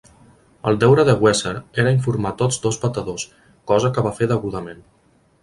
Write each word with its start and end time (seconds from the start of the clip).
El 0.69 0.77
deure 0.83 1.03
de 1.09 1.13
Weser 1.25 1.53
era 1.83 1.91
informar 1.97 2.31
tots 2.41 2.59
dos 2.65 2.81
batedors, 2.87 3.27
cosa 3.75 3.93
que 3.99 4.07
va 4.09 4.17
fer 4.23 4.31
degudament. 4.35 4.83